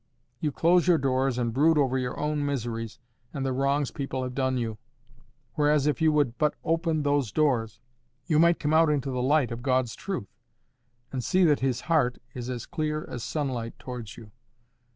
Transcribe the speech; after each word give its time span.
You 0.39 0.51
close 0.51 0.87
your 0.87 0.97
doors 0.97 1.37
and 1.37 1.53
brood 1.53 1.77
over 1.77 1.95
your 1.95 2.19
own 2.19 2.43
miseries, 2.43 2.97
and 3.35 3.45
the 3.45 3.53
wrongs 3.53 3.91
people 3.91 4.23
have 4.23 4.33
done 4.33 4.57
you; 4.57 4.79
whereas, 5.53 5.85
if 5.85 6.01
you 6.01 6.11
would 6.11 6.39
but 6.39 6.55
open 6.63 7.03
those 7.03 7.31
doors, 7.31 7.79
you 8.25 8.39
might 8.39 8.59
come 8.59 8.73
out 8.73 8.89
into 8.89 9.11
the 9.11 9.21
light 9.21 9.51
of 9.51 9.61
God's 9.61 9.93
truth, 9.93 10.33
and 11.11 11.23
see 11.23 11.43
that 11.43 11.59
His 11.59 11.81
heart 11.81 12.17
is 12.33 12.49
as 12.49 12.65
clear 12.65 13.05
as 13.11 13.21
sunlight 13.23 13.77
towards 13.77 14.17
you. 14.17 14.31